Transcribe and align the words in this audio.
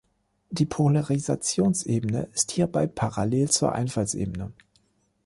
Die 0.49 0.65
Polarisationsebene 0.65 2.27
ist 2.33 2.49
hierbei 2.51 2.87
parallel 2.87 3.51
zur 3.51 3.73
Einfallsebene. 3.73 4.51